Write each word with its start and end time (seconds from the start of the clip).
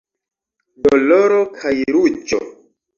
Doloro 0.87 1.39
kaj 1.61 1.77
ruĝo. 1.95 2.45